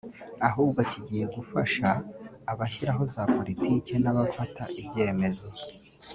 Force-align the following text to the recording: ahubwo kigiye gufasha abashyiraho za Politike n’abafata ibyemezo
ahubwo 0.47 0.79
kigiye 0.91 1.25
gufasha 1.35 1.87
abashyiraho 2.51 3.03
za 3.13 3.21
Politike 3.37 3.93
n’abafata 4.03 4.63
ibyemezo 4.81 5.47